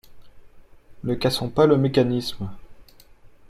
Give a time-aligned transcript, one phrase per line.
[1.03, 2.49] Ne cassons pas le mécanisme.